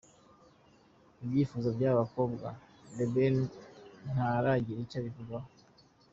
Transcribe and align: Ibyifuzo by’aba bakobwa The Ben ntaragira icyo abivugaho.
Ibyifuzo 1.23 1.67
by’aba 1.75 1.99
bakobwa 2.01 2.47
The 2.95 3.05
Ben 3.13 3.35
ntaragira 4.11 4.79
icyo 4.85 4.97
abivugaho. 4.99 5.49